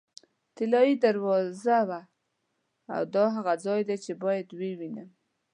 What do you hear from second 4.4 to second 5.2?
یې ووینم.